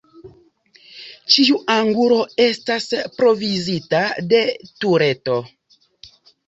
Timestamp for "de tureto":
4.35-5.39